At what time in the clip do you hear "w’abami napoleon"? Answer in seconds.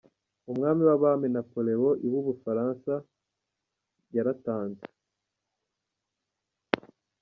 0.89-1.95